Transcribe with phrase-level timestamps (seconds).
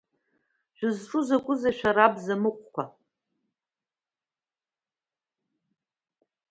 [0.75, 2.83] Шәызҿу закәызеи шәара, абзамыҟәқәа?